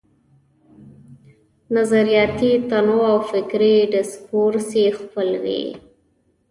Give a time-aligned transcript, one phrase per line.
[1.77, 5.63] نظریاتي تنوع او فکري ډسکورس یې خپل وي.